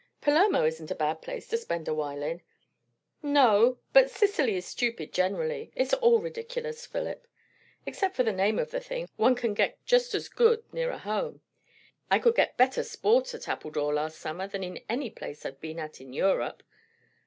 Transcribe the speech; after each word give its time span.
"Palermo 0.19 0.65
isn't 0.65 0.89
a 0.89 0.95
bad 0.95 1.21
place 1.21 1.47
to 1.47 1.57
spend 1.59 1.87
a 1.87 1.93
while 1.93 2.23
in." 2.23 2.41
"No; 3.21 3.77
but 3.93 4.09
Sicily 4.09 4.55
is 4.55 4.65
stupid 4.65 5.13
generally. 5.13 5.71
It's 5.75 5.93
all 5.93 6.17
ridiculous, 6.17 6.87
Philip. 6.87 7.27
Except 7.85 8.15
for 8.15 8.23
the 8.23 8.31
name 8.33 8.57
of 8.57 8.71
the 8.71 8.79
thing, 8.79 9.07
one 9.15 9.35
can 9.35 9.53
get 9.53 9.77
just 9.85 10.15
as 10.15 10.27
good 10.27 10.63
nearer 10.73 10.97
home. 10.97 11.41
I 12.09 12.17
could 12.17 12.33
get 12.33 12.57
better 12.57 12.81
sport 12.81 13.31
at 13.35 13.47
Appledore 13.47 13.93
last 13.93 14.17
summer, 14.17 14.47
than 14.47 14.63
in 14.63 14.79
any 14.89 15.11
place 15.11 15.45
I've 15.45 15.61
been 15.61 15.77
at 15.77 16.01
in 16.01 16.13
Europe." 16.13 16.63